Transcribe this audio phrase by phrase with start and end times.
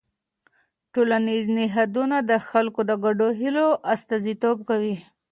[0.93, 4.95] ټولنیز نهادونه د خلکو د ګډو هيلو استازیتوب کوي.